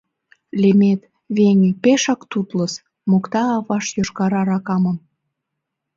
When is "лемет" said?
0.61-1.01